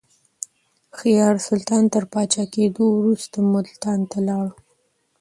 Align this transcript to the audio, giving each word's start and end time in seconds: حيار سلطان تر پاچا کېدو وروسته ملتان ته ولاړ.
حيار 0.99 1.35
سلطان 1.47 1.83
تر 1.93 2.03
پاچا 2.13 2.43
کېدو 2.53 2.85
وروسته 2.97 3.37
ملتان 3.53 3.99
ته 4.11 4.17
ولاړ. 4.23 4.47